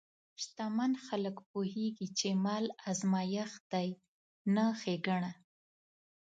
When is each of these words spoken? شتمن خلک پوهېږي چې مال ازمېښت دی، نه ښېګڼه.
شتمن 0.41 0.91
خلک 1.05 1.35
پوهېږي 1.51 2.07
چې 2.17 2.27
مال 2.43 2.65
ازمېښت 2.89 3.61
دی، 3.73 3.89
نه 4.55 4.65
ښېګڼه. 4.79 5.31